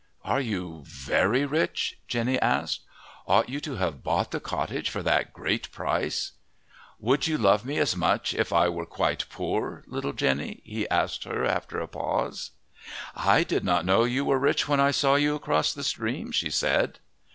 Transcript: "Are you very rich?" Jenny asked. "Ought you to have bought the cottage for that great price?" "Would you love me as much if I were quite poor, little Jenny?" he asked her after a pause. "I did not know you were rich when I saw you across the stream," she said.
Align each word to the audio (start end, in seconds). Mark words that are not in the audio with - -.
"Are 0.25 0.41
you 0.41 0.81
very 0.83 1.45
rich?" 1.45 1.99
Jenny 2.07 2.39
asked. 2.39 2.81
"Ought 3.27 3.49
you 3.49 3.59
to 3.59 3.75
have 3.75 4.01
bought 4.01 4.31
the 4.31 4.39
cottage 4.39 4.89
for 4.89 5.03
that 5.03 5.31
great 5.31 5.71
price?" 5.71 6.31
"Would 6.99 7.27
you 7.27 7.37
love 7.37 7.65
me 7.65 7.77
as 7.77 7.95
much 7.95 8.33
if 8.33 8.51
I 8.51 8.67
were 8.67 8.87
quite 8.87 9.25
poor, 9.29 9.83
little 9.85 10.13
Jenny?" 10.13 10.61
he 10.65 10.89
asked 10.89 11.25
her 11.25 11.45
after 11.45 11.79
a 11.79 11.87
pause. 11.87 12.49
"I 13.15 13.43
did 13.43 13.63
not 13.63 13.85
know 13.85 14.03
you 14.03 14.25
were 14.25 14.39
rich 14.39 14.67
when 14.67 14.79
I 14.79 14.89
saw 14.89 15.13
you 15.13 15.35
across 15.35 15.71
the 15.71 15.83
stream," 15.83 16.31
she 16.31 16.49
said. 16.49 16.97